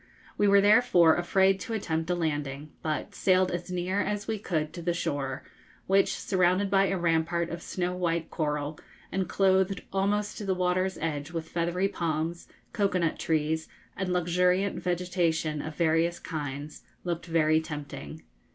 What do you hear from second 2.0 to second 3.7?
a landing, but sailed as